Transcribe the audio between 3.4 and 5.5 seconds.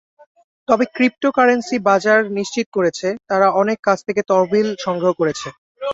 অনেকে কাছ থেকে তহবিল সংগ্রহ করছে।